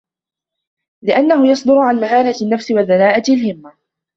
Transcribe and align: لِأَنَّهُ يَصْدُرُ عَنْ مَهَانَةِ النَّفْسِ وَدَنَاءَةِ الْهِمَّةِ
لِأَنَّهُ 1.03 1.45
يَصْدُرُ 1.47 1.77
عَنْ 1.77 1.95
مَهَانَةِ 2.01 2.35
النَّفْسِ 2.41 2.71
وَدَنَاءَةِ 2.71 3.23
الْهِمَّةِ 3.29 3.73